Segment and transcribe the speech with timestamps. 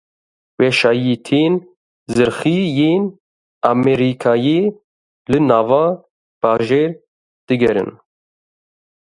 [0.59, 1.53] Wesayîtên
[2.15, 3.03] zirxî yên
[3.71, 4.61] Amerîkayê
[5.31, 5.85] li nava
[6.41, 6.91] bajêr
[7.47, 7.91] digerin